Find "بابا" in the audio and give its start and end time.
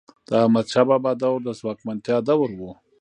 0.89-1.11